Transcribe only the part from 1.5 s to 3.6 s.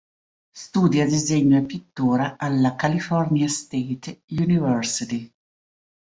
e pittura alla California